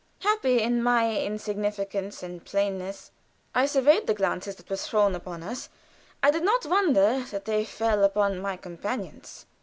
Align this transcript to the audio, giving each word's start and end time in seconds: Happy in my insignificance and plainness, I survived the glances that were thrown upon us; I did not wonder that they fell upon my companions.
Happy 0.21 0.59
in 0.59 0.81
my 0.81 1.15
insignificance 1.21 2.23
and 2.23 2.43
plainness, 2.43 3.11
I 3.53 3.67
survived 3.67 4.07
the 4.07 4.15
glances 4.15 4.55
that 4.55 4.67
were 4.67 4.75
thrown 4.75 5.13
upon 5.13 5.43
us; 5.43 5.69
I 6.23 6.31
did 6.31 6.41
not 6.43 6.65
wonder 6.65 7.19
that 7.29 7.45
they 7.45 7.63
fell 7.65 8.03
upon 8.03 8.39
my 8.39 8.57
companions. 8.57 9.45